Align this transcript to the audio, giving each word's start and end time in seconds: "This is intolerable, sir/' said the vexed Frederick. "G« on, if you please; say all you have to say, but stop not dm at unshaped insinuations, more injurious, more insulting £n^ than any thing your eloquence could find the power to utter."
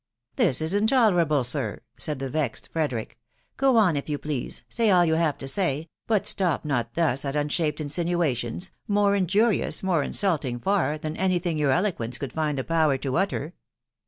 "This 0.35 0.61
is 0.61 0.73
intolerable, 0.73 1.43
sir/' 1.43 1.81
said 1.95 2.17
the 2.17 2.27
vexed 2.31 2.69
Frederick. 2.71 3.19
"G« 3.59 3.67
on, 3.67 3.95
if 3.95 4.09
you 4.09 4.17
please; 4.17 4.63
say 4.67 4.89
all 4.89 5.05
you 5.05 5.13
have 5.13 5.37
to 5.37 5.47
say, 5.47 5.89
but 6.07 6.25
stop 6.25 6.65
not 6.65 6.95
dm 6.95 7.23
at 7.23 7.35
unshaped 7.35 7.79
insinuations, 7.79 8.71
more 8.87 9.15
injurious, 9.15 9.83
more 9.83 10.01
insulting 10.01 10.59
£n^ 10.59 11.01
than 11.01 11.15
any 11.17 11.37
thing 11.37 11.59
your 11.59 11.69
eloquence 11.69 12.17
could 12.17 12.33
find 12.33 12.57
the 12.57 12.63
power 12.63 12.97
to 12.97 13.15
utter." 13.15 13.53